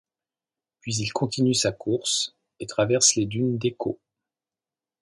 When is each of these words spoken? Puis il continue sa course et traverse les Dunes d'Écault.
Puis 0.79 0.95
il 0.95 1.13
continue 1.13 1.53
sa 1.53 1.71
course 1.71 2.35
et 2.59 2.65
traverse 2.65 3.13
les 3.13 3.27
Dunes 3.27 3.59
d'Écault. 3.59 3.99